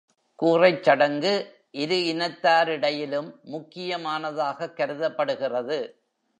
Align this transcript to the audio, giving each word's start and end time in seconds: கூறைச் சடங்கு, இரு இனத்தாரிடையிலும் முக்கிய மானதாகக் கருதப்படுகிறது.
கூறைச் 0.43 0.83
சடங்கு, 0.83 1.33
இரு 1.71 1.95
இனத்தாரிடையிலும் 1.95 3.31
முக்கிய 3.43 3.97
மானதாகக் 3.97 4.75
கருதப்படுகிறது. 4.75 5.79